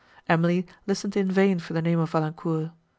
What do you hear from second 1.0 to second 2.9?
in vain for the name of Valancourt.